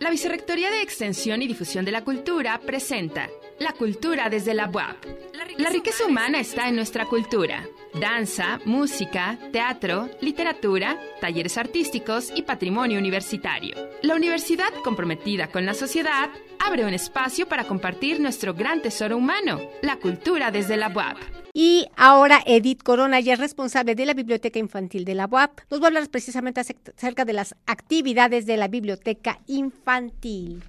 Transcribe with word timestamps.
La 0.00 0.10
Vicerrectoría 0.10 0.70
de 0.70 0.82
Extensión 0.82 1.40
y 1.40 1.48
Difusión 1.48 1.86
de 1.86 1.92
la 1.92 2.04
Cultura 2.04 2.60
presenta 2.60 3.30
La 3.58 3.72
Cultura 3.72 4.28
desde 4.28 4.52
la 4.52 4.68
UAP. 4.68 5.06
La 5.56 5.70
riqueza 5.70 6.04
humana 6.04 6.38
está 6.38 6.68
en 6.68 6.76
nuestra 6.76 7.06
cultura. 7.06 7.66
Danza, 7.98 8.60
música, 8.66 9.38
teatro, 9.50 10.10
literatura, 10.20 11.00
talleres 11.22 11.56
artísticos 11.56 12.30
y 12.36 12.42
patrimonio 12.42 12.98
universitario. 12.98 13.76
La 14.02 14.14
universidad 14.14 14.74
comprometida 14.84 15.46
con 15.46 15.64
la 15.64 15.72
sociedad 15.72 16.28
abre 16.58 16.84
un 16.84 16.92
espacio 16.92 17.48
para 17.48 17.64
compartir 17.64 18.20
nuestro 18.20 18.52
gran 18.52 18.82
tesoro 18.82 19.16
humano, 19.16 19.58
la 19.80 19.96
cultura 19.96 20.50
desde 20.50 20.76
la 20.76 20.88
UAP. 20.88 21.41
Y 21.54 21.86
ahora 21.96 22.42
Edith 22.46 22.82
Corona, 22.82 23.20
ya 23.20 23.34
es 23.34 23.38
responsable 23.38 23.94
de 23.94 24.06
la 24.06 24.14
Biblioteca 24.14 24.58
Infantil 24.58 25.04
de 25.04 25.14
la 25.14 25.26
UAP, 25.26 25.60
nos 25.70 25.80
va 25.80 25.84
a 25.84 25.88
hablar 25.88 26.08
precisamente 26.08 26.60
acerca 26.60 27.26
de 27.26 27.34
las 27.34 27.54
actividades 27.66 28.46
de 28.46 28.56
la 28.56 28.68
Biblioteca 28.68 29.38
Infantil. 29.46 30.62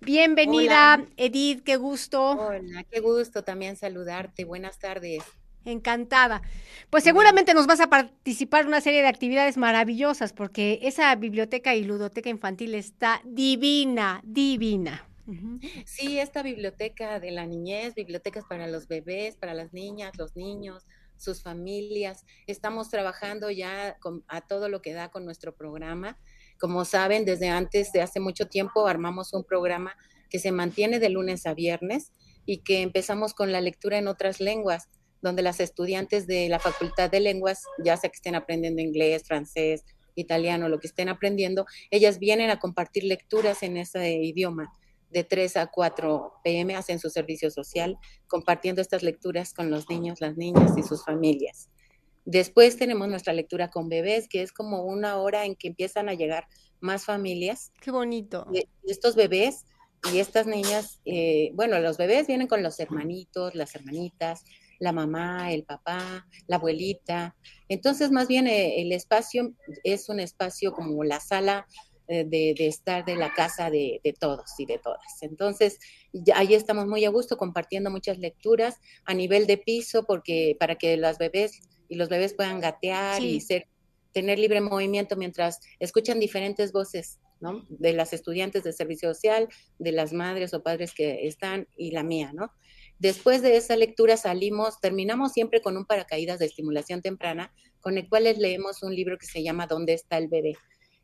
Bienvenida, 0.00 1.04
Edith, 1.16 1.64
qué 1.64 1.76
gusto. 1.76 2.30
Hola, 2.32 2.84
qué 2.88 3.00
gusto 3.00 3.42
también 3.42 3.76
saludarte. 3.76 4.44
Buenas 4.44 4.78
tardes. 4.78 5.24
Encantada. 5.64 6.42
Pues 6.88 7.02
seguramente 7.02 7.52
nos 7.52 7.66
vas 7.66 7.80
a 7.80 7.88
participar 7.88 8.62
en 8.62 8.68
una 8.68 8.80
serie 8.80 9.02
de 9.02 9.08
actividades 9.08 9.56
maravillosas 9.56 10.32
porque 10.32 10.78
esa 10.82 11.12
biblioteca 11.16 11.74
y 11.74 11.82
ludoteca 11.82 12.30
infantil 12.30 12.76
está 12.76 13.20
divina, 13.24 14.20
divina. 14.24 15.04
Sí, 15.86 16.18
esta 16.18 16.42
biblioteca 16.42 17.20
de 17.20 17.30
la 17.30 17.46
niñez, 17.46 17.94
bibliotecas 17.94 18.44
para 18.48 18.66
los 18.66 18.88
bebés, 18.88 19.36
para 19.36 19.54
las 19.54 19.72
niñas, 19.72 20.12
los 20.16 20.36
niños, 20.36 20.84
sus 21.16 21.42
familias. 21.42 22.24
Estamos 22.46 22.90
trabajando 22.90 23.50
ya 23.50 23.96
a 24.28 24.40
todo 24.42 24.68
lo 24.68 24.82
que 24.82 24.92
da 24.92 25.10
con 25.10 25.24
nuestro 25.24 25.54
programa. 25.54 26.18
Como 26.58 26.84
saben, 26.84 27.24
desde 27.24 27.48
antes 27.48 27.92
de 27.92 28.02
hace 28.02 28.20
mucho 28.20 28.46
tiempo 28.48 28.86
armamos 28.86 29.32
un 29.32 29.44
programa 29.44 29.96
que 30.28 30.38
se 30.38 30.52
mantiene 30.52 30.98
de 30.98 31.10
lunes 31.10 31.46
a 31.46 31.54
viernes 31.54 32.12
y 32.44 32.58
que 32.58 32.82
empezamos 32.82 33.34
con 33.34 33.52
la 33.52 33.60
lectura 33.60 33.98
en 33.98 34.08
otras 34.08 34.40
lenguas, 34.40 34.88
donde 35.20 35.42
las 35.42 35.60
estudiantes 35.60 36.26
de 36.26 36.48
la 36.48 36.58
Facultad 36.58 37.10
de 37.10 37.20
Lenguas, 37.20 37.62
ya 37.84 37.96
sea 37.96 38.10
que 38.10 38.16
estén 38.16 38.34
aprendiendo 38.34 38.82
inglés, 38.82 39.22
francés, 39.24 39.84
italiano, 40.16 40.68
lo 40.68 40.80
que 40.80 40.88
estén 40.88 41.08
aprendiendo, 41.08 41.66
ellas 41.90 42.18
vienen 42.18 42.50
a 42.50 42.58
compartir 42.58 43.04
lecturas 43.04 43.62
en 43.62 43.76
ese 43.76 44.14
idioma 44.14 44.72
de 45.12 45.24
3 45.24 45.56
a 45.58 45.66
4 45.66 46.32
pm 46.42 46.74
hacen 46.74 46.98
su 46.98 47.10
servicio 47.10 47.50
social 47.50 47.98
compartiendo 48.26 48.80
estas 48.80 49.02
lecturas 49.02 49.52
con 49.52 49.70
los 49.70 49.88
niños, 49.88 50.20
las 50.20 50.36
niñas 50.36 50.72
y 50.76 50.82
sus 50.82 51.04
familias. 51.04 51.68
Después 52.24 52.76
tenemos 52.76 53.08
nuestra 53.08 53.32
lectura 53.32 53.70
con 53.70 53.88
bebés, 53.88 54.28
que 54.28 54.42
es 54.42 54.52
como 54.52 54.84
una 54.84 55.16
hora 55.16 55.44
en 55.44 55.56
que 55.56 55.68
empiezan 55.68 56.08
a 56.08 56.14
llegar 56.14 56.46
más 56.80 57.04
familias. 57.04 57.72
Qué 57.80 57.90
bonito. 57.90 58.46
estos 58.84 59.16
bebés 59.16 59.64
y 60.12 60.18
estas 60.18 60.46
niñas, 60.46 61.00
eh, 61.04 61.50
bueno, 61.54 61.78
los 61.80 61.96
bebés 61.96 62.26
vienen 62.26 62.48
con 62.48 62.62
los 62.62 62.78
hermanitos, 62.80 63.54
las 63.54 63.74
hermanitas, 63.74 64.44
la 64.78 64.92
mamá, 64.92 65.52
el 65.52 65.64
papá, 65.64 66.26
la 66.48 66.56
abuelita. 66.56 67.36
Entonces, 67.68 68.10
más 68.10 68.26
bien 68.28 68.46
eh, 68.46 68.82
el 68.82 68.92
espacio 68.92 69.54
es 69.84 70.08
un 70.08 70.18
espacio 70.18 70.72
como 70.72 71.04
la 71.04 71.20
sala 71.20 71.66
eh, 72.08 72.24
de, 72.24 72.54
estar 72.66 73.04
de 73.04 73.16
la 73.16 73.32
casa 73.32 73.70
de, 73.70 74.00
todos 74.18 74.50
y 74.58 74.66
de 74.66 74.78
todas. 74.78 75.22
Entonces, 75.22 75.78
ahí 76.34 76.54
estamos 76.54 76.86
muy 76.86 77.04
a 77.04 77.10
gusto 77.10 77.36
compartiendo 77.36 77.90
muchas 77.90 78.18
lecturas 78.18 78.80
a 79.04 79.14
nivel 79.14 79.46
de 79.46 79.56
piso, 79.56 80.04
porque 80.04 80.56
para 80.58 80.74
que 80.76 80.96
las 80.96 81.18
bebés 81.18 81.60
y 81.88 81.94
los 81.94 82.08
bebés 82.08 82.34
puedan 82.34 82.60
gatear 82.60 83.22
y 83.22 83.40
ser, 83.40 83.68
tener 84.12 84.38
libre 84.38 84.60
movimiento 84.60 85.16
mientras 85.16 85.60
escuchan 85.78 86.18
diferentes 86.18 86.72
voces, 86.72 87.20
¿no? 87.40 87.64
De 87.68 87.92
las 87.92 88.12
estudiantes 88.12 88.64
de 88.64 88.72
servicio 88.72 89.12
social, 89.14 89.48
de 89.78 89.92
las 89.92 90.12
madres 90.12 90.54
o 90.54 90.62
padres 90.62 90.94
que 90.94 91.26
están 91.26 91.68
y 91.76 91.92
la 91.92 92.02
mía, 92.02 92.32
¿no? 92.34 92.52
Después 92.98 93.42
de 93.42 93.56
esa 93.56 93.76
lectura 93.76 94.16
salimos, 94.16 94.80
terminamos 94.80 95.32
siempre 95.32 95.60
con 95.60 95.76
un 95.76 95.86
paracaídas 95.86 96.38
de 96.38 96.46
estimulación 96.46 97.02
temprana, 97.02 97.52
con 97.80 97.98
el 97.98 98.08
cual 98.08 98.24
les 98.24 98.38
leemos 98.38 98.82
un 98.82 98.94
libro 98.94 99.18
que 99.18 99.26
se 99.26 99.42
llama 99.42 99.66
¿Dónde 99.66 99.92
está 99.92 100.18
el 100.18 100.28
bebé? 100.28 100.56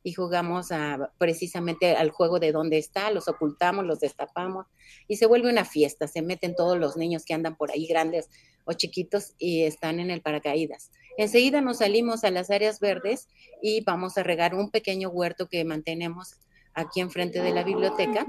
Y 0.02 0.12
jugamos 0.12 0.72
a, 0.72 1.12
precisamente 1.18 1.94
al 1.94 2.10
juego 2.10 2.38
de 2.38 2.52
dónde 2.52 2.78
está, 2.78 3.10
los 3.10 3.28
ocultamos, 3.28 3.84
los 3.84 4.00
destapamos 4.00 4.66
y 5.06 5.16
se 5.16 5.26
vuelve 5.26 5.50
una 5.50 5.64
fiesta, 5.64 6.06
se 6.06 6.22
meten 6.22 6.54
todos 6.54 6.78
los 6.78 6.96
niños 6.96 7.24
que 7.24 7.34
andan 7.34 7.56
por 7.56 7.70
ahí 7.70 7.86
grandes 7.86 8.28
o 8.64 8.72
chiquitos 8.72 9.34
y 9.38 9.62
están 9.62 10.00
en 10.00 10.10
el 10.10 10.22
paracaídas. 10.22 10.90
Enseguida 11.16 11.60
nos 11.60 11.78
salimos 11.78 12.24
a 12.24 12.30
las 12.30 12.50
áreas 12.50 12.80
verdes 12.80 13.28
y 13.62 13.82
vamos 13.82 14.18
a 14.18 14.22
regar 14.22 14.54
un 14.54 14.70
pequeño 14.70 15.08
huerto 15.08 15.48
que 15.48 15.64
mantenemos 15.64 16.34
aquí 16.74 17.00
enfrente 17.00 17.42
de 17.42 17.52
la 17.52 17.64
biblioteca. 17.64 18.26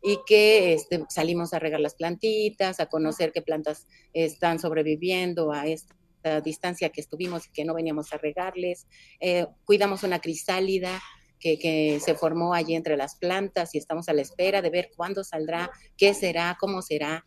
y 0.00 0.20
que 0.28 0.74
este, 0.74 1.04
salimos 1.08 1.52
a 1.52 1.58
regar 1.58 1.80
las 1.80 1.96
plantitas, 1.96 2.78
a 2.78 2.86
conocer 2.86 3.32
qué 3.32 3.42
plantas 3.42 3.88
están 4.12 4.60
sobreviviendo 4.60 5.52
a 5.52 5.66
esto 5.66 5.97
distancia 6.42 6.90
que 6.90 7.00
estuvimos 7.00 7.46
y 7.46 7.50
que 7.50 7.64
no 7.64 7.74
veníamos 7.74 8.12
a 8.12 8.18
regarles. 8.18 8.86
Eh, 9.20 9.46
cuidamos 9.64 10.02
una 10.02 10.20
crisálida 10.20 11.00
que, 11.38 12.00
se 12.04 12.14
formó 12.14 12.54
allí 12.54 12.74
entre 12.74 12.96
las 12.96 13.16
plantas 13.16 13.74
y 13.74 13.78
estamos 13.78 14.08
a 14.08 14.12
la 14.12 14.22
espera 14.22 14.62
de 14.62 14.70
ver 14.70 14.90
cuándo 14.96 15.24
saldrá, 15.24 15.70
qué 15.96 16.14
será, 16.14 16.56
cómo 16.60 16.82
será. 16.82 17.24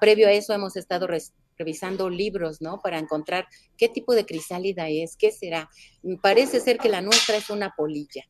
previo 0.00 0.28
a 0.28 0.32
eso 0.32 0.52
hemos 0.54 0.76
estado 0.76 1.06
revisando 1.58 2.10
libros, 2.10 2.60
¿no? 2.60 2.80
Para 2.80 2.98
encontrar 2.98 3.46
qué 3.76 3.88
tipo 3.88 4.14
de 4.14 4.26
crisálida 4.26 4.88
es, 4.88 5.16
qué 5.16 5.30
será. 5.30 5.70
Parece 6.22 6.60
ser 6.60 6.78
que 6.78 6.88
la 6.88 7.00
nuestra 7.00 7.36
es 7.36 7.50
una 7.50 7.74
polilla. 7.76 8.24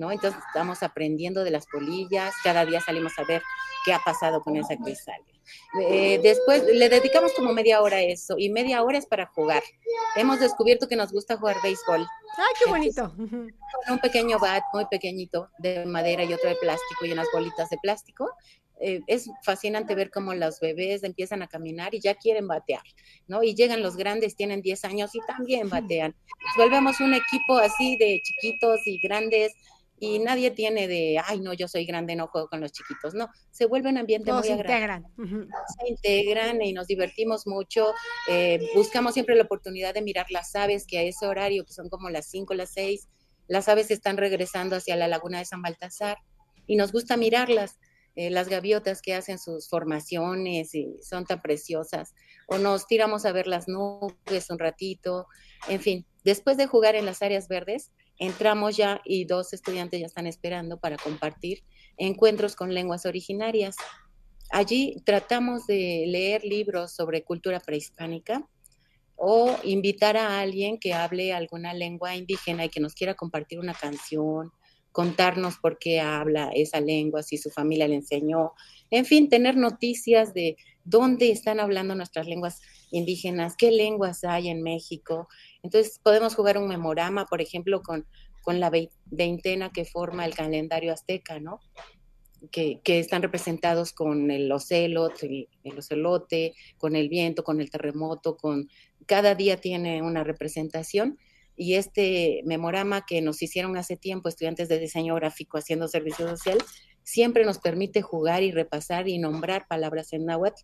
¿No? 0.00 0.10
Entonces 0.10 0.40
estamos 0.48 0.82
aprendiendo 0.82 1.44
de 1.44 1.50
las 1.50 1.66
polillas, 1.66 2.34
cada 2.42 2.64
día 2.64 2.80
salimos 2.80 3.12
a 3.18 3.24
ver 3.24 3.42
qué 3.84 3.92
ha 3.92 4.00
pasado 4.00 4.40
con 4.40 4.56
esa 4.56 4.74
crisálida. 4.76 5.28
Eh, 5.80 6.20
después 6.22 6.64
le 6.64 6.88
dedicamos 6.88 7.32
como 7.34 7.52
media 7.52 7.82
hora 7.82 7.98
a 7.98 8.02
eso 8.02 8.36
y 8.38 8.48
media 8.48 8.82
hora 8.82 8.98
es 8.98 9.06
para 9.06 9.26
jugar. 9.26 9.62
Hemos 10.16 10.40
descubierto 10.40 10.88
que 10.88 10.96
nos 10.96 11.12
gusta 11.12 11.36
jugar 11.36 11.56
béisbol. 11.62 12.00
¡Ay, 12.00 12.54
qué 12.58 12.70
bonito! 12.70 13.12
con 13.16 13.94
un 13.94 13.98
pequeño 13.98 14.38
bat 14.38 14.64
muy 14.72 14.86
pequeñito 14.86 15.50
de 15.58 15.84
madera 15.84 16.24
y 16.24 16.32
otro 16.32 16.48
de 16.48 16.56
plástico 16.56 17.04
y 17.04 17.12
unas 17.12 17.28
bolitas 17.32 17.68
de 17.68 17.78
plástico. 17.82 18.30
Eh, 18.82 19.00
es 19.06 19.30
fascinante 19.44 19.94
ver 19.94 20.10
cómo 20.10 20.32
los 20.32 20.58
bebés 20.58 21.04
empiezan 21.04 21.42
a 21.42 21.48
caminar 21.48 21.94
y 21.94 22.00
ya 22.00 22.14
quieren 22.14 22.48
batear, 22.48 22.82
¿no? 23.28 23.42
Y 23.42 23.54
llegan 23.54 23.82
los 23.82 23.94
grandes, 23.94 24.36
tienen 24.36 24.62
10 24.62 24.84
años 24.86 25.14
y 25.14 25.20
también 25.26 25.68
batean. 25.68 26.14
Volvemos 26.56 26.98
un 27.00 27.12
equipo 27.12 27.58
así 27.58 27.98
de 27.98 28.22
chiquitos 28.24 28.80
y 28.86 28.98
grandes 29.02 29.52
y 30.00 30.18
nadie 30.18 30.50
tiene 30.50 30.88
de, 30.88 31.20
ay, 31.22 31.40
no, 31.40 31.52
yo 31.52 31.68
soy 31.68 31.84
grande, 31.84 32.16
no 32.16 32.26
juego 32.26 32.48
con 32.48 32.62
los 32.62 32.72
chiquitos. 32.72 33.12
No, 33.12 33.28
se 33.50 33.66
vuelve 33.66 33.90
un 33.90 33.98
ambiente 33.98 34.32
muy 34.32 34.48
agradable. 34.48 35.06
Se 35.18 35.88
integran 35.88 36.62
y 36.62 36.72
nos 36.72 36.86
divertimos 36.86 37.46
mucho. 37.46 37.92
Eh, 38.26 38.66
buscamos 38.74 39.12
siempre 39.12 39.36
la 39.36 39.42
oportunidad 39.42 39.92
de 39.92 40.00
mirar 40.00 40.26
las 40.30 40.56
aves, 40.56 40.86
que 40.86 40.98
a 40.98 41.02
ese 41.02 41.26
horario, 41.26 41.66
que 41.66 41.74
son 41.74 41.90
como 41.90 42.08
las 42.08 42.30
5, 42.30 42.54
las 42.54 42.72
6, 42.72 43.08
las 43.46 43.68
aves 43.68 43.90
están 43.90 44.16
regresando 44.16 44.76
hacia 44.76 44.96
la 44.96 45.06
laguna 45.06 45.38
de 45.38 45.44
San 45.44 45.60
Baltasar 45.60 46.16
y 46.66 46.76
nos 46.76 46.92
gusta 46.92 47.18
mirarlas. 47.18 47.78
Eh, 48.16 48.28
las 48.28 48.48
gaviotas 48.48 49.02
que 49.02 49.14
hacen 49.14 49.38
sus 49.38 49.68
formaciones 49.68 50.74
y 50.74 50.96
son 51.00 51.26
tan 51.26 51.40
preciosas. 51.40 52.14
O 52.48 52.58
nos 52.58 52.86
tiramos 52.86 53.24
a 53.24 53.32
ver 53.32 53.46
las 53.46 53.68
nubes 53.68 54.50
un 54.50 54.58
ratito. 54.58 55.26
En 55.68 55.80
fin, 55.80 56.06
después 56.24 56.56
de 56.56 56.66
jugar 56.66 56.96
en 56.96 57.06
las 57.06 57.22
áreas 57.22 57.46
verdes, 57.48 57.92
entramos 58.20 58.76
ya 58.76 59.00
y 59.04 59.24
dos 59.24 59.52
estudiantes 59.52 59.98
ya 59.98 60.06
están 60.06 60.26
esperando 60.28 60.78
para 60.78 60.96
compartir 60.96 61.64
encuentros 61.96 62.54
con 62.54 62.72
lenguas 62.72 63.06
originarias. 63.06 63.76
Allí 64.50 64.96
tratamos 65.04 65.66
de 65.66 66.04
leer 66.06 66.44
libros 66.44 66.92
sobre 66.92 67.24
cultura 67.24 67.60
prehispánica 67.60 68.46
o 69.16 69.56
invitar 69.64 70.16
a 70.16 70.40
alguien 70.40 70.78
que 70.78 70.92
hable 70.92 71.32
alguna 71.32 71.74
lengua 71.74 72.14
indígena 72.14 72.66
y 72.66 72.68
que 72.68 72.80
nos 72.80 72.94
quiera 72.94 73.14
compartir 73.14 73.58
una 73.58 73.74
canción, 73.74 74.52
contarnos 74.92 75.56
por 75.58 75.78
qué 75.78 76.00
habla 76.00 76.50
esa 76.54 76.80
lengua, 76.80 77.22
si 77.22 77.38
su 77.38 77.50
familia 77.50 77.88
le 77.88 77.96
enseñó, 77.96 78.52
en 78.90 79.06
fin, 79.06 79.28
tener 79.28 79.56
noticias 79.56 80.34
de 80.34 80.56
dónde 80.84 81.30
están 81.30 81.60
hablando 81.60 81.94
nuestras 81.94 82.26
lenguas 82.26 82.60
indígenas, 82.90 83.56
qué 83.56 83.70
lenguas 83.70 84.24
hay 84.24 84.48
en 84.48 84.62
México. 84.62 85.28
Entonces 85.62 86.00
podemos 86.02 86.34
jugar 86.34 86.58
un 86.58 86.68
memorama, 86.68 87.26
por 87.26 87.40
ejemplo, 87.40 87.82
con, 87.82 88.06
con 88.42 88.60
la 88.60 88.70
veintena 89.06 89.70
que 89.70 89.84
forma 89.84 90.24
el 90.24 90.34
calendario 90.34 90.92
azteca, 90.92 91.40
¿no? 91.40 91.60
Que, 92.50 92.80
están 92.84 93.20
representados 93.20 93.92
con 93.92 94.30
el 94.30 94.50
ocelot, 94.50 95.22
el, 95.22 95.48
el, 95.62 95.78
ocelote, 95.78 96.54
con 96.78 96.96
el 96.96 97.10
viento, 97.10 97.44
con 97.44 97.60
el 97.60 97.70
terremoto, 97.70 98.38
con 98.38 98.68
cada 99.06 99.34
día 99.34 99.58
tiene 99.58 100.00
una 100.00 100.24
representación 100.24 101.18
y 101.60 101.74
este 101.74 102.40
memorama 102.46 103.04
que 103.04 103.20
nos 103.20 103.42
hicieron 103.42 103.76
hace 103.76 103.98
tiempo 103.98 104.30
estudiantes 104.30 104.70
de 104.70 104.78
diseño 104.78 105.14
gráfico 105.16 105.58
haciendo 105.58 105.88
servicio 105.88 106.26
social, 106.26 106.56
siempre 107.02 107.44
nos 107.44 107.58
permite 107.58 108.02
jugar 108.02 108.42
y 108.42 108.52
repasar 108.52 109.08
y 109.08 109.18
nombrar 109.18 109.66
palabras 109.68 110.12
en 110.12 110.26
náhuatl 110.26 110.62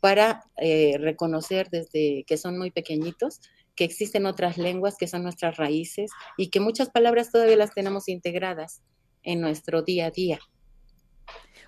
para 0.00 0.44
eh, 0.56 0.98
reconocer 0.98 1.68
desde 1.70 2.24
que 2.26 2.36
son 2.36 2.58
muy 2.58 2.70
pequeñitos 2.70 3.40
que 3.74 3.84
existen 3.84 4.26
otras 4.26 4.56
lenguas 4.56 4.96
que 4.98 5.06
son 5.06 5.22
nuestras 5.22 5.56
raíces 5.58 6.10
y 6.36 6.48
que 6.48 6.60
muchas 6.60 6.90
palabras 6.90 7.30
todavía 7.30 7.56
las 7.56 7.74
tenemos 7.74 8.08
integradas 8.08 8.80
en 9.22 9.40
nuestro 9.40 9.82
día 9.82 10.06
a 10.06 10.10
día. 10.10 10.38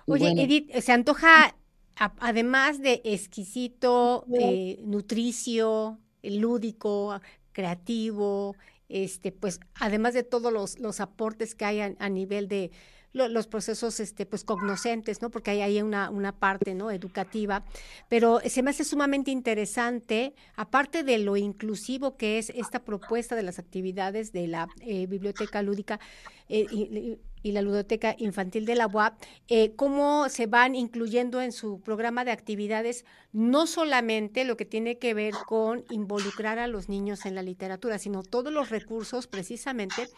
Oye, 0.07 0.31
Edith, 0.31 0.71
se 0.79 0.91
antoja, 0.91 1.55
además 1.95 2.81
de 2.81 3.01
exquisito, 3.03 4.25
eh, 4.39 4.79
nutricio, 4.81 5.99
lúdico, 6.23 7.21
creativo, 7.51 8.55
este, 8.87 9.31
pues 9.31 9.59
además 9.75 10.15
de 10.15 10.23
todos 10.23 10.51
los, 10.51 10.79
los 10.79 10.99
aportes 10.99 11.53
que 11.53 11.65
hay 11.65 11.79
a 11.81 12.09
nivel 12.09 12.47
de 12.47 12.71
los 13.13 13.47
procesos 13.47 13.99
este, 13.99 14.25
pues 14.25 14.43
cognoscentes, 14.43 15.21
¿no? 15.21 15.29
Porque 15.29 15.51
hay 15.51 15.61
ahí 15.61 15.81
una, 15.81 16.09
una 16.09 16.31
parte, 16.31 16.75
¿no? 16.75 16.91
Educativa. 16.91 17.63
Pero 18.07 18.39
se 18.45 18.61
me 18.63 18.69
hace 18.69 18.83
sumamente 18.83 19.31
interesante, 19.31 20.33
aparte 20.55 21.03
de 21.03 21.17
lo 21.17 21.37
inclusivo 21.37 22.17
que 22.17 22.37
es 22.37 22.49
esta 22.51 22.83
propuesta 22.83 23.35
de 23.35 23.43
las 23.43 23.59
actividades 23.59 24.31
de 24.31 24.47
la 24.47 24.67
eh, 24.81 25.07
biblioteca 25.07 25.61
lúdica, 25.61 25.99
eh, 26.49 26.65
y, 26.71 27.19
la 27.51 27.61
ludoteca 27.61 28.15
infantil 28.17 28.65
de 28.65 28.75
la 28.75 28.85
UAP, 28.85 29.13
eh, 29.47 29.71
cómo 29.75 30.27
se 30.27 30.45
van 30.45 30.75
incluyendo 30.75 31.41
en 31.41 31.53
su 31.53 31.79
programa 31.79 32.25
de 32.25 32.31
actividades 32.31 33.05
no 33.31 33.65
solamente 33.65 34.43
lo 34.43 34.57
que 34.57 34.65
tiene 34.65 34.97
que 34.97 35.13
ver 35.13 35.33
con 35.47 35.85
involucrar 35.89 36.59
a 36.59 36.67
los 36.67 36.89
niños 36.89 37.25
en 37.25 37.35
la 37.35 37.41
literatura, 37.41 37.97
sino 37.97 38.23
todos 38.23 38.51
los 38.51 38.69
recursos 38.69 39.27
precisamente 39.27 40.09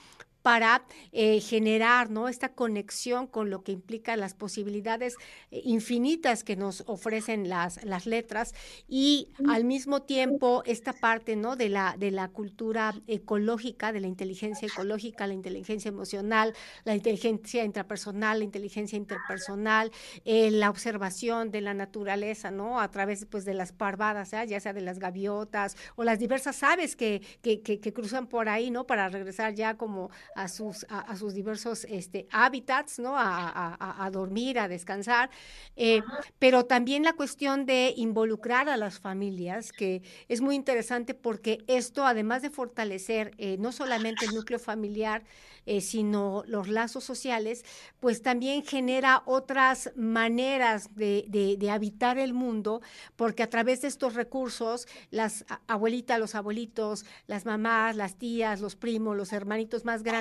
para 0.42 0.84
eh, 1.12 1.40
generar 1.40 2.10
¿no? 2.10 2.28
esta 2.28 2.50
conexión 2.50 3.28
con 3.28 3.50
lo 3.50 3.64
que 3.64 3.72
implica 3.72 4.16
las 4.16 4.34
posibilidades 4.34 5.16
eh, 5.52 5.62
infinitas 5.64 6.44
que 6.44 6.56
nos 6.56 6.84
ofrecen 6.88 7.50
las, 7.50 7.84
las 7.84 8.06
letras 8.06 8.54
y 8.88 9.30
al 9.48 9.64
mismo 9.66 10.02
tiempo 10.02 10.64
esta 10.66 10.94
parte 10.94 11.36
¿no? 11.36 11.56
de, 11.56 11.70
la, 11.70 11.96
de 11.98 12.12
la 12.12 12.30
cultura 12.30 12.94
ecológica, 13.08 13.92
de 13.92 14.00
la 14.00 14.08
inteligencia 14.08 14.68
ecológica, 14.68 15.28
la 15.28 15.34
inteligencia 15.34 15.90
emocional, 15.90 16.54
la 16.84 16.96
inteligencia 16.96 17.64
intrapersonal, 17.64 18.40
la 18.40 18.46
inteligencia 18.46 18.98
interpersonal, 18.98 19.92
eh, 20.26 20.52
la 20.52 20.70
observación 20.70 21.52
de 21.52 21.62
la 21.62 21.74
naturaleza, 21.74 22.52
¿no? 22.52 22.80
A 22.80 22.90
través 22.90 23.26
pues, 23.26 23.46
de 23.46 23.54
las 23.54 23.72
parvadas, 23.72 24.32
ya 24.32 24.60
sea 24.60 24.74
de 24.74 24.82
las 24.82 25.00
gaviotas 25.00 25.76
o 25.96 26.04
las 26.04 26.20
diversas 26.20 26.64
aves 26.64 26.96
que, 26.96 27.22
que, 27.42 27.62
que 27.62 27.94
cruzan 27.94 28.28
por 28.28 28.50
ahí, 28.50 28.72
¿no? 28.72 28.86
Para 28.86 29.10
regresar 29.10 29.54
ya 29.54 29.78
como 29.78 30.10
a 30.36 30.48
sus, 30.48 30.86
a, 30.90 31.16
sus 31.16 31.34
diversos 31.34 31.86
este, 31.86 32.28
hábitats, 32.32 33.00
¿no? 33.00 33.14
A, 33.18 34.10
dormir, 34.12 34.60
a 34.60 34.68
descansar, 34.68 35.30
eh, 35.76 36.02
pero 36.40 36.66
también 36.66 37.04
la 37.04 37.14
cuestión 37.14 37.66
de 37.66 37.94
involucrar 37.96 38.70
a 38.70 38.78
las 38.78 39.00
familias, 39.00 39.72
que 39.72 40.02
es 40.28 40.42
muy 40.42 40.56
interesante 40.56 41.14
porque 41.14 41.64
esto, 41.68 42.06
además 42.06 42.42
de 42.42 42.50
fortalecer 42.50 43.32
eh, 43.38 43.58
no 43.60 43.72
solamente 43.72 44.26
el 44.26 44.34
núcleo 44.34 44.60
familiar, 44.60 45.24
eh, 45.68 45.80
sino 45.82 46.44
los 46.48 46.68
lazos 46.68 47.04
sociales, 47.04 47.64
pues 48.00 48.24
también 48.24 48.66
genera 48.66 49.22
otras 49.28 49.92
maneras 49.96 50.96
de, 50.96 51.26
de, 51.28 51.70
habitar 51.70 52.18
el 52.18 52.34
mundo, 52.34 52.82
porque 53.16 53.44
a 53.44 53.50
través 53.50 53.82
de 53.82 53.88
estos 53.88 54.16
recursos, 54.16 54.88
las 55.12 55.46
abuelitas, 55.68 56.20
los 56.20 56.34
abuelitos, 56.34 57.06
las 57.28 57.46
mamás, 57.46 57.96
las 57.96 58.16
tías, 58.16 58.60
los 58.60 58.76
primos, 58.76 59.16
los 59.16 59.34
hermanitos 59.34 59.86
más 59.86 60.02
grandes, 60.02 60.21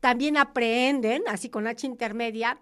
también 0.00 0.36
aprenden, 0.36 1.22
así 1.26 1.48
con 1.48 1.66
H 1.66 1.86
intermedia, 1.86 2.58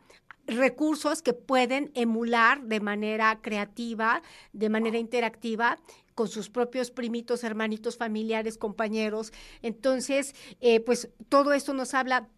recursos 0.46 1.22
que 1.22 1.32
pueden 1.32 1.90
emular 1.94 2.62
de 2.62 2.80
manera 2.80 3.40
creativa, 3.42 4.22
de 4.52 4.68
manera 4.68 4.98
interactiva 4.98 5.78
con 6.14 6.28
sus 6.28 6.50
propios 6.50 6.90
primitos, 6.90 7.44
hermanitos, 7.44 7.96
familiares, 7.96 8.58
compañeros. 8.58 9.32
Entonces, 9.62 10.34
eh, 10.60 10.80
pues 10.80 11.08
todo 11.28 11.52
esto 11.52 11.74
nos 11.74 11.94
habla 11.94 12.28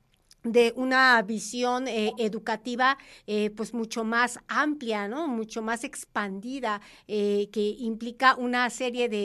de 0.44 0.74
una 0.76 1.20
visión 1.22 1.88
eh, 1.88 2.12
educativa 2.18 2.98
eh, 3.26 3.50
pues 3.56 3.72
mucho 3.72 4.04
más 4.04 4.38
amplia, 4.46 5.08
¿no? 5.08 5.26
Mucho 5.26 5.62
más 5.62 5.84
expandida, 5.84 6.82
eh, 7.08 7.48
que 7.50 7.62
implica 7.78 8.36
una 8.36 8.68
serie 8.68 9.08
de, 9.08 9.24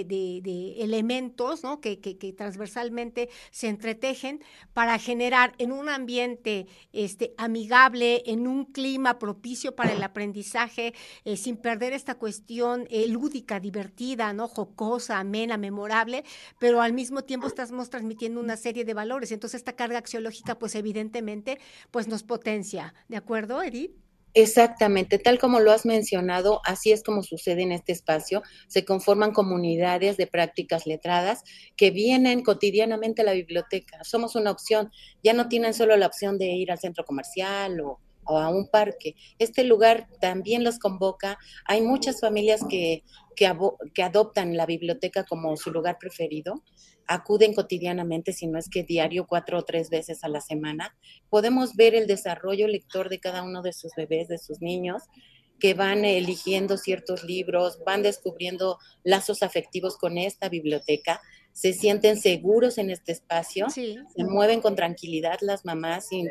elementos, 0.80 1.64
¿no? 1.64 1.82
Que, 1.82 2.00
que, 2.00 2.16
transversalmente 2.34 3.30
se 3.52 3.68
entretejen 3.68 4.42
para 4.74 4.98
generar 4.98 5.54
en 5.58 5.74
un 5.74 5.90
ambiente 5.90 6.68
este, 6.94 7.34
amigable, 7.38 8.24
en 8.26 8.48
un 8.48 8.66
clima 8.66 9.20
propicio 9.20 9.76
para 9.76 9.92
el 9.92 10.02
aprendizaje, 10.02 10.94
sin 11.36 11.58
perder 11.58 11.92
esta 11.94 12.16
cuestión 12.16 12.88
lúdica, 13.08 13.60
divertida, 13.60 14.32
¿no? 14.32 14.48
Jocosa, 14.48 15.20
amena, 15.20 15.58
memorable, 15.58 16.24
pero 16.60 16.82
al 16.82 16.94
mismo 16.94 17.24
tiempo 17.24 17.48
estamos 17.48 17.90
transmitiendo 17.90 18.40
una 18.40 18.56
serie 18.56 18.86
de 18.86 18.94
valores. 18.94 19.32
Entonces 19.32 19.60
esta 19.60 19.74
carga 19.74 19.98
axiológica 19.98 20.58
pues 20.58 20.76
evidentemente 20.76 21.09
pues 21.92 22.08
nos 22.08 22.24
potencia. 22.24 22.94
¿De 23.08 23.18
acuerdo, 23.18 23.62
Edith? 23.62 23.92
Exactamente, 24.36 25.18
tal 25.18 25.40
como 25.40 25.60
lo 25.60 25.72
has 25.72 25.88
mencionado, 25.88 26.62
así 26.64 26.92
es 26.92 27.02
como 27.04 27.24
sucede 27.24 27.64
en 27.64 27.72
este 27.72 27.92
espacio. 27.92 28.44
Se 28.68 28.86
conforman 28.86 29.32
comunidades 29.32 30.18
de 30.18 30.28
prácticas 30.28 30.86
letradas 30.86 31.44
que 31.76 31.90
vienen 31.90 32.44
cotidianamente 32.44 33.24
a 33.24 33.26
la 33.26 33.34
biblioteca. 33.34 34.04
Somos 34.04 34.36
una 34.36 34.52
opción, 34.52 34.92
ya 35.24 35.34
no 35.34 35.48
tienen 35.48 35.74
solo 35.74 35.98
la 35.98 36.06
opción 36.06 36.38
de 36.38 36.46
ir 36.46 36.72
al 36.72 36.78
centro 36.78 37.06
comercial 37.06 37.82
o, 37.82 38.00
a 38.26 38.50
un 38.50 38.70
parque. 38.70 39.16
Este 39.40 39.64
lugar 39.64 40.08
también 40.22 40.64
los 40.64 40.78
convoca. 40.78 41.40
Hay 41.66 41.82
muchas 41.82 42.22
familias 42.22 42.62
que, 42.70 43.04
que 43.36 44.04
adoptan 44.04 44.56
la 44.56 44.68
biblioteca 44.68 45.24
como 45.24 45.58
su 45.58 45.72
lugar 45.72 45.98
preferido 46.00 46.62
acuden 47.10 47.56
cotidianamente, 47.56 48.34
si 48.34 48.46
no 48.46 48.60
es 48.60 48.70
que 48.70 48.84
diario, 48.84 49.26
cuatro 49.28 49.58
o 49.58 49.64
tres 49.64 49.90
veces 49.90 50.24
a 50.24 50.30
la 50.30 50.42
semana, 50.42 50.96
podemos 51.30 51.76
ver 51.76 51.96
el 51.96 52.06
desarrollo 52.06 52.68
lector 52.68 53.10
de 53.10 53.20
cada 53.20 53.42
uno 53.42 53.64
de 53.64 53.74
sus 53.74 53.92
bebés, 53.98 54.28
de 54.28 54.38
sus 54.38 54.62
niños, 54.62 55.04
que 55.60 55.74
van 55.74 56.06
eligiendo 56.06 56.78
ciertos 56.78 57.24
libros, 57.24 57.80
van 57.84 58.04
descubriendo 58.04 58.78
lazos 59.04 59.42
afectivos 59.42 59.98
con 59.98 60.20
esta 60.20 60.50
biblioteca, 60.50 61.20
se 61.52 61.74
sienten 61.74 62.18
seguros 62.20 62.78
en 62.78 62.92
este 62.92 63.12
espacio, 63.12 63.70
se 63.72 63.98
mueven 64.18 64.62
con 64.62 64.76
tranquilidad 64.76 65.40
las 65.42 65.66
mamás 65.66 66.10
sin, 66.10 66.30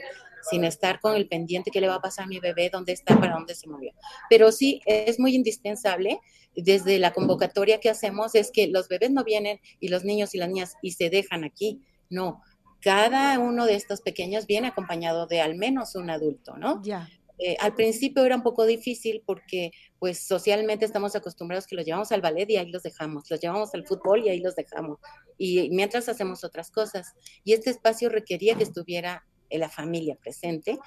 sin 0.50 0.64
estar 0.64 1.00
con 1.00 1.14
el 1.16 1.28
pendiente 1.28 1.70
qué 1.70 1.80
le 1.80 1.88
va 1.88 1.96
a 1.96 2.02
pasar 2.02 2.24
a 2.24 2.28
mi 2.28 2.38
bebé, 2.40 2.70
dónde 2.70 2.92
está, 2.92 3.18
para 3.18 3.34
dónde 3.34 3.54
se 3.54 3.68
movió. 3.68 3.92
Pero 4.28 4.52
sí, 4.52 4.80
es 4.86 5.18
muy 5.18 5.34
indispensable 5.34 6.20
desde 6.62 6.98
la 6.98 7.12
convocatoria 7.12 7.78
que 7.78 7.90
hacemos 7.90 8.34
es 8.34 8.50
que 8.50 8.66
los 8.66 8.88
bebés 8.88 9.10
no 9.10 9.24
vienen 9.24 9.60
y 9.80 9.88
los 9.88 10.04
niños 10.04 10.34
y 10.34 10.38
las 10.38 10.48
niñas 10.48 10.74
y 10.82 10.92
se 10.92 11.10
dejan 11.10 11.44
aquí. 11.44 11.80
No, 12.10 12.42
cada 12.80 13.38
uno 13.38 13.66
de 13.66 13.74
estos 13.74 14.00
pequeños 14.00 14.46
viene 14.46 14.68
acompañado 14.68 15.26
de 15.26 15.40
al 15.40 15.56
menos 15.56 15.94
un 15.94 16.10
adulto, 16.10 16.56
¿no? 16.56 16.82
Ya. 16.82 17.08
Eh, 17.40 17.56
al 17.60 17.74
principio 17.74 18.24
era 18.24 18.34
un 18.34 18.42
poco 18.42 18.66
difícil 18.66 19.22
porque 19.24 19.70
pues 20.00 20.26
socialmente 20.26 20.84
estamos 20.84 21.14
acostumbrados 21.14 21.68
que 21.68 21.76
los 21.76 21.84
llevamos 21.84 22.10
al 22.10 22.20
ballet 22.20 22.50
y 22.50 22.56
ahí 22.56 22.68
los 22.70 22.82
dejamos, 22.82 23.30
los 23.30 23.40
llevamos 23.40 23.72
al 23.74 23.86
fútbol 23.86 24.24
y 24.24 24.28
ahí 24.28 24.40
los 24.40 24.56
dejamos, 24.56 24.98
y 25.36 25.70
mientras 25.70 26.08
hacemos 26.08 26.42
otras 26.42 26.72
cosas. 26.72 27.14
Y 27.44 27.52
este 27.52 27.70
espacio 27.70 28.08
requería 28.08 28.56
que 28.56 28.64
estuviera 28.64 29.24
la 29.50 29.68
familia 29.68 30.16
presente, 30.16 30.78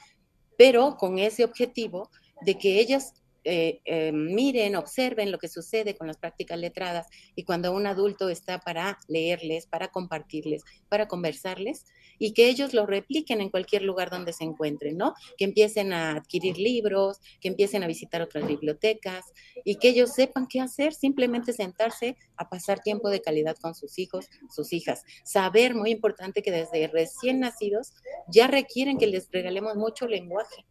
pero 0.57 0.97
con 0.97 1.17
ese 1.17 1.43
objetivo 1.43 2.09
de 2.41 2.57
que 2.57 2.79
ellas 2.79 3.13
eh, 3.43 3.81
eh, 3.85 4.11
miren, 4.11 4.75
observen 4.75 5.31
lo 5.31 5.39
que 5.39 5.47
sucede 5.47 5.95
con 5.95 6.05
las 6.05 6.17
prácticas 6.17 6.59
letradas 6.59 7.07
y 7.35 7.43
cuando 7.43 7.73
un 7.73 7.87
adulto 7.87 8.29
está 8.29 8.59
para 8.59 8.99
leerles, 9.07 9.65
para 9.65 9.87
compartirles, 9.87 10.63
para 10.89 11.07
conversarles 11.07 11.85
y 12.21 12.33
que 12.33 12.49
ellos 12.49 12.75
lo 12.75 12.85
repliquen 12.85 13.41
en 13.41 13.49
cualquier 13.49 13.81
lugar 13.81 14.11
donde 14.11 14.31
se 14.31 14.43
encuentren, 14.43 14.95
¿no? 14.95 15.15
Que 15.37 15.45
empiecen 15.45 15.91
a 15.91 16.11
adquirir 16.11 16.59
libros, 16.59 17.17
que 17.39 17.47
empiecen 17.47 17.81
a 17.81 17.87
visitar 17.87 18.21
otras 18.21 18.45
bibliotecas 18.45 19.25
y 19.65 19.77
que 19.77 19.89
ellos 19.89 20.13
sepan 20.13 20.45
qué 20.45 20.61
hacer, 20.61 20.93
simplemente 20.93 21.51
sentarse 21.51 22.17
a 22.37 22.47
pasar 22.47 22.81
tiempo 22.81 23.09
de 23.09 23.21
calidad 23.21 23.57
con 23.57 23.73
sus 23.73 23.97
hijos, 23.97 24.29
sus 24.51 24.71
hijas. 24.71 25.03
Saber, 25.23 25.73
muy 25.73 25.89
importante, 25.89 26.43
que 26.43 26.51
desde 26.51 26.87
recién 26.89 27.39
nacidos 27.39 27.93
ya 28.27 28.45
requieren 28.45 28.99
que 28.99 29.07
les 29.07 29.27
regalemos 29.31 29.75
mucho 29.75 30.07
lenguaje 30.07 30.67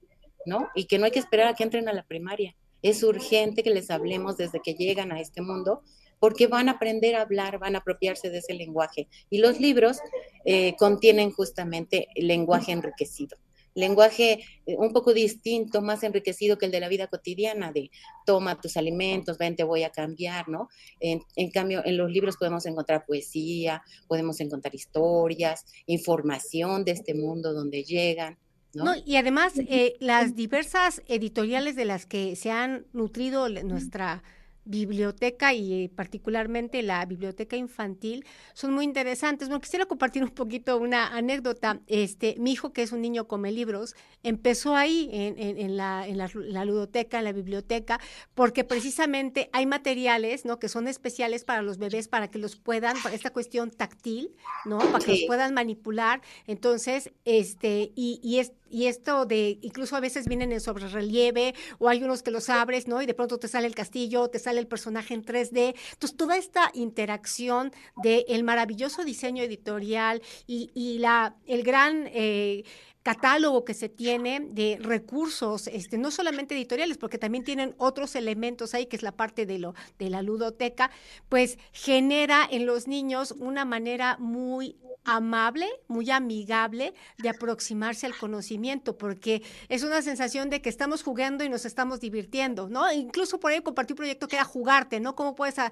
¿no? 0.46 0.68
Y 0.74 0.84
que 0.84 0.98
no 0.98 1.04
hay 1.04 1.10
que 1.10 1.18
esperar 1.18 1.48
a 1.48 1.54
que 1.54 1.64
entren 1.64 1.88
a 1.88 1.92
la 1.92 2.06
primaria. 2.06 2.56
Es 2.82 3.02
urgente 3.02 3.62
que 3.62 3.70
les 3.70 3.90
hablemos 3.90 4.36
desde 4.36 4.60
que 4.60 4.74
llegan 4.74 5.12
a 5.12 5.20
este 5.20 5.42
mundo 5.42 5.82
porque 6.20 6.46
van 6.46 6.68
a 6.68 6.72
aprender 6.72 7.16
a 7.16 7.22
hablar, 7.22 7.58
van 7.58 7.74
a 7.74 7.78
apropiarse 7.78 8.30
de 8.30 8.38
ese 8.38 8.54
lenguaje. 8.54 9.08
Y 9.30 9.38
los 9.38 9.58
libros 9.58 9.98
eh, 10.44 10.76
contienen 10.76 11.32
justamente 11.32 12.06
el 12.14 12.28
lenguaje 12.28 12.70
enriquecido. 12.70 13.36
Lenguaje 13.74 14.44
eh, 14.66 14.76
un 14.76 14.92
poco 14.92 15.14
distinto, 15.14 15.80
más 15.80 16.02
enriquecido 16.02 16.58
que 16.58 16.66
el 16.66 16.72
de 16.72 16.80
la 16.80 16.88
vida 16.88 17.06
cotidiana, 17.06 17.72
de 17.72 17.90
toma 18.26 18.60
tus 18.60 18.76
alimentos, 18.76 19.38
ven, 19.38 19.56
te 19.56 19.64
voy 19.64 19.84
a 19.84 19.90
cambiar, 19.90 20.48
¿no? 20.48 20.68
En, 20.98 21.22
en 21.36 21.50
cambio, 21.50 21.82
en 21.84 21.96
los 21.96 22.10
libros 22.10 22.36
podemos 22.36 22.66
encontrar 22.66 23.06
poesía, 23.06 23.82
podemos 24.08 24.40
encontrar 24.40 24.74
historias, 24.74 25.64
información 25.86 26.84
de 26.84 26.92
este 26.92 27.14
mundo 27.14 27.52
donde 27.52 27.82
llegan. 27.82 28.38
¿no? 28.72 28.94
y 29.04 29.16
además, 29.16 29.54
eh, 29.56 29.96
las 29.98 30.36
diversas 30.36 31.02
editoriales 31.08 31.74
de 31.74 31.84
las 31.84 32.06
que 32.06 32.36
se 32.36 32.52
han 32.52 32.86
nutrido 32.92 33.48
nuestra 33.48 34.22
biblioteca 34.70 35.52
y 35.52 35.88
particularmente 35.88 36.82
la 36.82 37.04
biblioteca 37.04 37.56
infantil 37.56 38.24
son 38.54 38.72
muy 38.72 38.84
interesantes. 38.84 39.48
Bueno, 39.48 39.60
quisiera 39.60 39.86
compartir 39.86 40.22
un 40.22 40.30
poquito 40.30 40.78
una 40.78 41.08
anécdota. 41.08 41.80
Este, 41.86 42.36
mi 42.38 42.52
hijo, 42.52 42.72
que 42.72 42.82
es 42.82 42.92
un 42.92 43.02
niño 43.02 43.26
come 43.26 43.50
libros, 43.52 43.96
empezó 44.22 44.76
ahí 44.76 45.10
en, 45.12 45.76
la, 45.76 46.06
en 46.06 46.16
la, 46.16 46.64
ludoteca, 46.64 47.18
en 47.18 47.24
la 47.24 47.32
biblioteca, 47.32 48.00
porque 48.34 48.64
precisamente 48.64 49.50
hay 49.52 49.66
materiales, 49.66 50.44
¿no? 50.44 50.58
Que 50.58 50.68
son 50.68 50.88
especiales 50.88 51.44
para 51.44 51.62
los 51.62 51.78
bebés, 51.78 52.08
para 52.08 52.28
que 52.28 52.38
los 52.38 52.56
puedan, 52.56 52.96
para 53.02 53.14
esta 53.14 53.30
cuestión 53.30 53.70
táctil, 53.70 54.34
¿no? 54.64 54.78
Para 54.78 55.04
que 55.04 55.12
los 55.12 55.24
puedan 55.26 55.52
manipular. 55.52 56.22
Entonces, 56.46 57.10
este, 57.24 57.92
y, 57.96 58.20
y 58.22 58.38
es 58.38 58.52
y 58.70 58.86
esto 58.86 59.26
de, 59.26 59.58
incluso 59.62 59.96
a 59.96 60.00
veces 60.00 60.26
vienen 60.26 60.52
en 60.52 60.60
sobre 60.60 60.86
relieve 60.86 61.54
o 61.78 61.88
hay 61.88 62.04
unos 62.04 62.22
que 62.22 62.30
los 62.30 62.48
abres, 62.48 62.86
¿no? 62.86 63.02
Y 63.02 63.06
de 63.06 63.14
pronto 63.14 63.38
te 63.38 63.48
sale 63.48 63.66
el 63.66 63.74
castillo, 63.74 64.28
te 64.28 64.38
sale 64.38 64.59
el 64.60 64.68
personaje 64.68 65.14
en 65.14 65.24
3D. 65.24 65.74
Entonces, 65.92 66.16
toda 66.16 66.36
esta 66.36 66.70
interacción 66.74 67.72
del 68.02 68.24
el 68.28 68.44
maravilloso 68.44 69.04
diseño 69.04 69.42
editorial 69.42 70.22
y, 70.46 70.70
y 70.74 70.98
la, 70.98 71.34
el 71.46 71.62
gran... 71.62 72.08
Eh, 72.12 72.64
catálogo 73.02 73.64
que 73.64 73.74
se 73.74 73.88
tiene 73.88 74.40
de 74.40 74.78
recursos, 74.80 75.66
este, 75.68 75.98
no 75.98 76.10
solamente 76.10 76.54
editoriales, 76.54 76.98
porque 76.98 77.18
también 77.18 77.44
tienen 77.44 77.74
otros 77.78 78.14
elementos 78.14 78.74
ahí, 78.74 78.86
que 78.86 78.96
es 78.96 79.02
la 79.02 79.12
parte 79.12 79.46
de, 79.46 79.58
lo, 79.58 79.74
de 79.98 80.10
la 80.10 80.22
ludoteca, 80.22 80.90
pues 81.28 81.58
genera 81.72 82.46
en 82.50 82.66
los 82.66 82.88
niños 82.88 83.34
una 83.38 83.64
manera 83.64 84.16
muy 84.18 84.76
amable, 85.04 85.66
muy 85.88 86.10
amigable 86.10 86.94
de 87.18 87.28
aproximarse 87.28 88.06
al 88.06 88.16
conocimiento, 88.16 88.98
porque 88.98 89.42
es 89.68 89.82
una 89.82 90.02
sensación 90.02 90.50
de 90.50 90.60
que 90.60 90.68
estamos 90.68 91.02
jugando 91.02 91.42
y 91.44 91.48
nos 91.48 91.64
estamos 91.64 92.00
divirtiendo, 92.00 92.68
¿no? 92.68 92.90
Incluso 92.92 93.40
por 93.40 93.52
ahí 93.52 93.60
compartí 93.62 93.94
un 93.94 93.98
proyecto 93.98 94.28
que 94.28 94.36
era 94.36 94.44
jugarte, 94.44 95.00
¿no? 95.00 95.14
Cómo 95.16 95.34
puedes 95.34 95.58
a, 95.58 95.70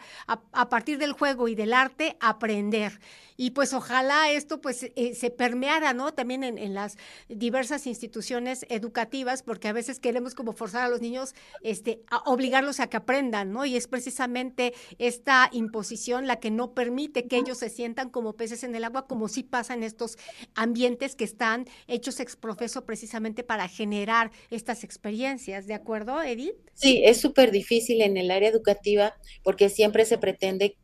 partir 0.69 0.99
del 0.99 1.13
juego 1.13 1.49
y 1.49 1.55
del 1.55 1.73
arte 1.73 2.17
aprender. 2.21 3.01
Y 3.37 3.51
pues 3.51 3.73
ojalá 3.73 4.31
esto 4.31 4.61
pues 4.61 4.91
eh, 4.97 5.15
se 5.15 5.31
permeara, 5.31 5.93
¿no? 5.93 6.13
También 6.13 6.43
en, 6.43 6.59
en, 6.59 6.75
las 6.75 6.97
diversas 7.29 7.87
instituciones 7.87 8.67
educativas, 8.69 9.43
porque 9.43 9.69
a 9.69 9.73
veces 9.73 10.01
queremos 10.01 10.35
como 10.35 10.53
forzar 10.53 10.85
a 10.85 10.89
los 10.89 11.01
niños, 11.01 11.35
este, 11.63 12.03
a 12.11 12.19
obligarlos 12.31 12.81
a 12.81 12.89
que 12.89 12.97
aprendan, 12.97 13.53
¿no? 13.53 13.65
Y 13.65 13.77
es 13.77 13.89
precisamente 13.89 14.75
esta 14.99 15.49
imposición 15.53 16.27
la 16.27 16.41
que 16.41 16.51
no 16.51 16.75
permite 16.75 17.27
que 17.27 17.37
ellos 17.37 17.59
se 17.59 17.71
sientan 17.71 18.11
como 18.11 18.35
peces 18.35 18.65
en 18.65 18.75
el 18.75 18.85
agua, 18.85 19.07
como 19.07 19.29
si 19.29 19.43
pasa 19.43 19.75
en 19.75 19.83
estos 19.83 20.17
ambientes 20.55 21.15
que 21.15 21.25
están 21.25 21.67
hechos 21.87 22.21
ex 22.21 22.37
profeso 22.37 22.85
precisamente 22.85 23.43
para 23.43 23.69
generar 23.69 24.31
estas 24.51 24.85
experiencias. 24.85 25.67
¿De 25.67 25.75
acuerdo, 25.75 26.23
Edith? 26.23 26.57
Sí, 26.75 27.03
es 27.05 27.21
súper 27.21 27.51
difícil 27.51 28.03
en 28.03 28.17
el 28.17 28.31
área 28.31 28.49
educativa 28.49 29.15
porque 29.43 29.69
siempre 29.69 30.05
se 30.05 30.19
pretende 30.19 30.77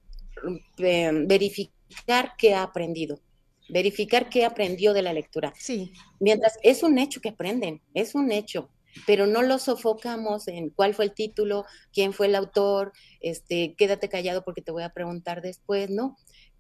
eh, 0.78 1.10
verificar 1.26 2.32
qué 2.38 2.54
ha 2.54 2.62
aprendido 2.62 3.20
verificar 3.68 4.28
qué 4.28 4.44
aprendió 4.44 4.92
de 4.92 5.02
la 5.02 5.12
lectura. 5.12 5.52
Sí. 5.59 5.92
Mientras 6.21 6.59
es 6.62 6.83
un 6.83 6.99
hecho 6.99 7.21
que 7.21 7.30
aprenden, 7.30 7.80
es 7.94 8.14
un 8.14 8.30
hecho, 8.33 8.71
pero 9.06 9.26
no 9.26 9.42
lo 9.42 9.59
sofocamos 9.59 10.49
en 10.49 10.71
cuál 10.71 10.94
fue 10.94 11.06
el 11.06 11.14
título, 11.14 11.64
quién 11.92 12.12
fue 12.12 12.26
el 12.26 12.35
autor, 12.35 12.92
este, 13.21 13.75
quédate 13.76 14.09
callado 14.09 14.44
porque 14.44 14.62
te 14.62 14.73
voy 14.73 14.83
a 14.83 14.92
preguntar 14.92 15.42
después, 15.42 15.90
¿no? 15.90 16.16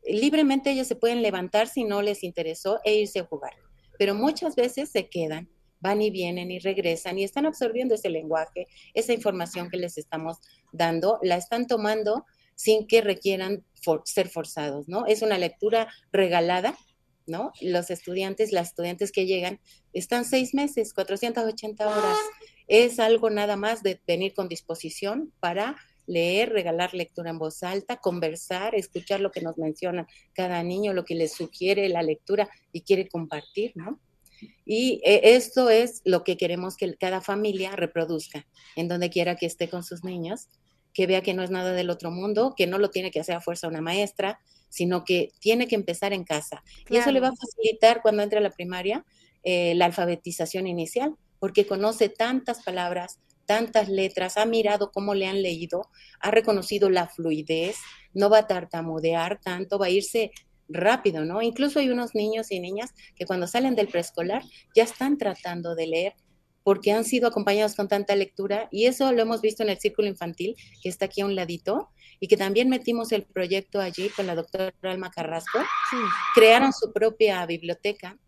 libremente 0.06 0.70
ellos 0.70 0.86
se 0.86 0.96
pueden 0.96 1.22
levantar 1.22 1.68
si 1.68 1.84
no 1.84 2.02
les 2.02 2.22
interesó 2.22 2.80
e 2.84 2.94
irse 2.94 3.20
a 3.20 3.24
jugar, 3.24 3.54
pero 3.98 4.14
muchas 4.14 4.54
veces 4.54 4.90
se 4.90 5.08
quedan, 5.08 5.48
van 5.80 6.02
y 6.02 6.10
vienen 6.10 6.50
y 6.50 6.58
regresan 6.58 7.18
y 7.18 7.24
están 7.24 7.46
absorbiendo 7.46 7.94
ese 7.94 8.10
lenguaje, 8.10 8.66
esa 8.94 9.12
información 9.12 9.70
que 9.70 9.76
les 9.76 9.98
estamos 9.98 10.38
dando, 10.72 11.18
la 11.22 11.36
están 11.36 11.66
tomando 11.66 12.24
sin 12.54 12.86
que 12.86 13.00
requieran 13.00 13.64
ser 14.04 14.28
forzados, 14.28 14.88
¿no? 14.88 15.06
Es 15.06 15.22
una 15.22 15.38
lectura 15.38 15.88
regalada, 16.12 16.76
¿no? 17.26 17.52
Los 17.60 17.90
estudiantes, 17.90 18.52
las 18.52 18.68
estudiantes 18.68 19.12
que 19.12 19.26
llegan, 19.26 19.60
están 19.92 20.24
seis 20.24 20.54
meses, 20.54 20.92
480 20.92 21.86
horas. 21.86 22.18
Es 22.66 22.98
algo 22.98 23.30
nada 23.30 23.56
más 23.56 23.82
de 23.82 24.00
venir 24.06 24.34
con 24.34 24.48
disposición 24.48 25.32
para 25.40 25.76
leer, 26.06 26.50
regalar 26.50 26.94
lectura 26.94 27.30
en 27.30 27.38
voz 27.38 27.62
alta, 27.62 27.96
conversar, 27.96 28.74
escuchar 28.74 29.20
lo 29.20 29.30
que 29.30 29.40
nos 29.40 29.58
menciona 29.58 30.06
cada 30.34 30.62
niño, 30.62 30.92
lo 30.92 31.04
que 31.04 31.14
les 31.14 31.32
sugiere 31.32 31.88
la 31.88 32.02
lectura 32.02 32.48
y 32.72 32.82
quiere 32.82 33.08
compartir, 33.08 33.72
¿no? 33.74 34.00
Y 34.66 35.00
eh, 35.04 35.20
esto 35.36 35.70
es 35.70 36.02
lo 36.04 36.24
que 36.24 36.36
queremos 36.36 36.76
que 36.76 36.94
cada 36.96 37.20
familia 37.20 37.76
reproduzca, 37.76 38.46
en 38.76 38.88
donde 38.88 39.10
quiera 39.10 39.36
que 39.36 39.46
esté 39.46 39.68
con 39.68 39.82
sus 39.82 40.04
niños, 40.04 40.48
que 40.94 41.06
vea 41.06 41.22
que 41.22 41.34
no 41.34 41.42
es 41.42 41.50
nada 41.50 41.72
del 41.72 41.90
otro 41.90 42.10
mundo, 42.10 42.54
que 42.56 42.66
no 42.66 42.78
lo 42.78 42.88
tiene 42.88 43.10
que 43.10 43.20
hacer 43.20 43.34
a 43.34 43.40
fuerza 43.40 43.68
una 43.68 43.82
maestra, 43.82 44.40
sino 44.68 45.04
que 45.04 45.32
tiene 45.40 45.66
que 45.66 45.74
empezar 45.74 46.12
en 46.12 46.24
casa. 46.24 46.62
Y 46.88 46.96
eso 46.96 47.12
le 47.12 47.20
va 47.20 47.28
a 47.28 47.36
facilitar 47.36 48.00
cuando 48.00 48.22
entre 48.22 48.38
a 48.38 48.42
la 48.42 48.50
primaria 48.50 49.04
eh, 49.42 49.74
la 49.74 49.86
alfabetización 49.86 50.66
inicial, 50.66 51.14
porque 51.38 51.66
conoce 51.66 52.08
tantas 52.08 52.62
palabras, 52.62 53.18
tantas 53.44 53.88
letras, 53.88 54.36
ha 54.38 54.46
mirado 54.46 54.90
cómo 54.90 55.14
le 55.14 55.26
han 55.26 55.42
leído, 55.42 55.90
ha 56.20 56.30
reconocido 56.30 56.88
la 56.88 57.08
fluidez, 57.08 57.76
no 58.14 58.30
va 58.30 58.38
a 58.38 58.46
tartamudear 58.46 59.40
tanto, 59.40 59.78
va 59.78 59.86
a 59.86 59.90
irse 59.90 60.30
rápido, 60.68 61.24
¿no? 61.24 61.42
Incluso 61.42 61.78
hay 61.78 61.90
unos 61.90 62.14
niños 62.14 62.50
y 62.50 62.60
niñas 62.60 62.94
que 63.16 63.26
cuando 63.26 63.46
salen 63.46 63.74
del 63.74 63.88
preescolar 63.88 64.42
ya 64.74 64.84
están 64.84 65.18
tratando 65.18 65.74
de 65.74 65.86
leer 65.86 66.14
porque 66.64 66.90
han 66.90 67.04
sido 67.04 67.28
acompañados 67.28 67.76
con 67.76 67.86
tanta 67.86 68.16
lectura 68.16 68.68
y 68.72 68.86
eso 68.86 69.12
lo 69.12 69.22
hemos 69.22 69.40
visto 69.40 69.62
en 69.62 69.68
el 69.68 69.78
círculo 69.78 70.08
infantil 70.08 70.56
que 70.82 70.88
está 70.88 71.04
aquí 71.04 71.20
a 71.20 71.26
un 71.26 71.36
ladito 71.36 71.90
y 72.18 72.26
que 72.26 72.36
también 72.36 72.68
metimos 72.68 73.12
el 73.12 73.24
proyecto 73.24 73.80
allí 73.80 74.08
con 74.08 74.26
la 74.26 74.34
doctora 74.34 74.72
Alma 74.82 75.10
Carrasco. 75.10 75.58
Crearon 76.34 76.72
su 76.72 76.92
propia 76.92 77.44
biblioteca 77.46 78.18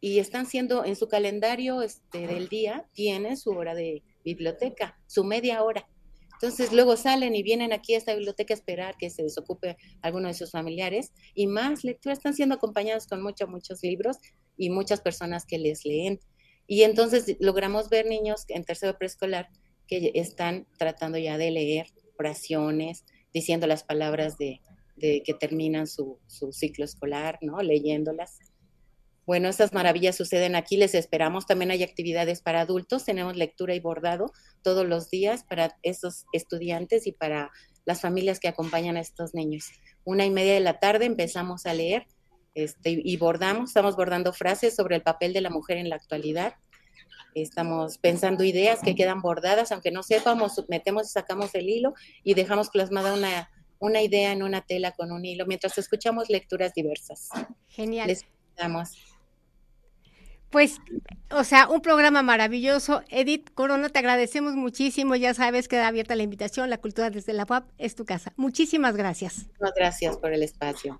y 0.00 0.18
están 0.18 0.46
siendo 0.46 0.84
en 0.84 0.96
su 0.96 1.08
calendario 1.08 1.80
este, 1.80 2.26
del 2.26 2.48
día, 2.48 2.86
tiene 2.92 3.36
su 3.36 3.50
hora 3.50 3.74
de 3.74 4.02
biblioteca, 4.24 4.98
su 5.06 5.24
media 5.24 5.62
hora. 5.62 5.88
Entonces 6.34 6.72
luego 6.72 6.96
salen 6.96 7.34
y 7.34 7.42
vienen 7.42 7.72
aquí 7.72 7.94
a 7.94 7.98
esta 7.98 8.14
biblioteca 8.14 8.52
a 8.52 8.56
esperar 8.56 8.96
que 8.98 9.08
se 9.08 9.22
desocupe 9.22 9.76
alguno 10.02 10.28
de 10.28 10.34
sus 10.34 10.50
familiares 10.50 11.12
y 11.34 11.46
más 11.46 11.82
lecturas 11.82 12.18
están 12.18 12.34
siendo 12.34 12.56
acompañados 12.56 13.06
con 13.06 13.22
muchos, 13.22 13.48
muchos 13.48 13.82
libros 13.82 14.18
y 14.56 14.68
muchas 14.70 15.00
personas 15.00 15.46
que 15.46 15.58
les 15.58 15.86
leen. 15.86 16.20
Y 16.66 16.82
entonces 16.82 17.36
logramos 17.40 17.88
ver 17.88 18.06
niños 18.06 18.44
en 18.48 18.64
tercero 18.64 18.98
preescolar 18.98 19.48
que 19.86 20.12
están 20.14 20.66
tratando 20.78 21.18
ya 21.18 21.38
de 21.38 21.50
leer 21.50 21.86
oraciones, 22.18 23.04
diciendo 23.32 23.66
las 23.66 23.84
palabras 23.84 24.36
de, 24.38 24.60
que 24.98 25.34
terminan 25.38 25.86
su, 25.86 26.18
su, 26.26 26.52
ciclo 26.52 26.84
escolar, 26.84 27.38
¿no? 27.42 27.62
Leyéndolas. 27.62 28.38
Bueno, 29.26 29.48
estas 29.48 29.72
maravillas 29.72 30.16
suceden 30.16 30.54
aquí, 30.54 30.76
les 30.76 30.94
esperamos. 30.94 31.46
También 31.46 31.70
hay 31.70 31.82
actividades 31.82 32.40
para 32.40 32.60
adultos, 32.60 33.04
tenemos 33.04 33.36
lectura 33.36 33.74
y 33.74 33.80
bordado 33.80 34.32
todos 34.62 34.86
los 34.86 35.10
días 35.10 35.44
para 35.44 35.76
estos 35.82 36.26
estudiantes 36.32 37.06
y 37.06 37.12
para 37.12 37.50
las 37.84 38.00
familias 38.00 38.40
que 38.40 38.48
acompañan 38.48 38.96
a 38.96 39.00
estos 39.00 39.34
niños. 39.34 39.66
Una 40.04 40.24
y 40.24 40.30
media 40.30 40.54
de 40.54 40.60
la 40.60 40.78
tarde 40.78 41.06
empezamos 41.06 41.66
a 41.66 41.74
leer 41.74 42.06
este, 42.56 43.02
y 43.04 43.16
bordamos, 43.18 43.68
estamos 43.68 43.96
bordando 43.96 44.32
frases 44.32 44.74
sobre 44.74 44.96
el 44.96 45.02
papel 45.02 45.34
de 45.34 45.42
la 45.42 45.50
mujer 45.50 45.76
en 45.76 45.90
la 45.90 45.96
actualidad. 45.96 46.54
Estamos 47.34 47.98
pensando 47.98 48.44
ideas 48.44 48.80
que 48.80 48.94
quedan 48.94 49.20
bordadas, 49.20 49.72
aunque 49.72 49.90
no 49.90 50.02
sepamos, 50.02 50.64
metemos 50.68 51.06
y 51.06 51.10
sacamos 51.10 51.54
el 51.54 51.68
hilo 51.68 51.92
y 52.24 52.32
dejamos 52.32 52.70
plasmada 52.70 53.12
una, 53.12 53.50
una 53.78 54.00
idea 54.00 54.32
en 54.32 54.42
una 54.42 54.62
tela 54.62 54.92
con 54.92 55.12
un 55.12 55.26
hilo 55.26 55.44
mientras 55.44 55.76
escuchamos 55.76 56.30
lecturas 56.30 56.72
diversas. 56.72 57.28
Genial. 57.68 58.08
Les 58.08 58.24
damos. 58.56 58.96
Pues, 60.48 60.80
o 61.30 61.44
sea, 61.44 61.68
un 61.68 61.82
programa 61.82 62.22
maravilloso. 62.22 63.02
Edith 63.10 63.50
Corona, 63.52 63.90
te 63.90 63.98
agradecemos 63.98 64.54
muchísimo. 64.54 65.14
Ya 65.14 65.34
sabes, 65.34 65.68
queda 65.68 65.88
abierta 65.88 66.16
la 66.16 66.22
invitación. 66.22 66.70
La 66.70 66.78
cultura 66.78 67.10
desde 67.10 67.34
la 67.34 67.44
UAP 67.46 67.68
es 67.76 67.94
tu 67.96 68.06
casa. 68.06 68.32
Muchísimas 68.36 68.96
gracias. 68.96 69.48
Muchas 69.60 69.74
gracias 69.76 70.16
por 70.16 70.32
el 70.32 70.42
espacio. 70.42 70.94